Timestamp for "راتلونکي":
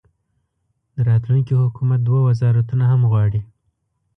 1.09-1.53